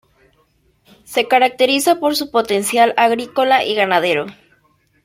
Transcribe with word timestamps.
Se 1.03 1.27
caracteriza 1.27 1.99
por 1.99 2.15
su 2.15 2.31
potencial 2.31 2.95
agrícola 2.97 3.63
y 3.63 3.75
ganadero. 3.75 4.25